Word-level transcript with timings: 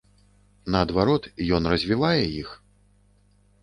Наадварот, 0.75 1.23
ён 1.59 1.71
развівае 1.75 2.19
іх. 2.41 2.49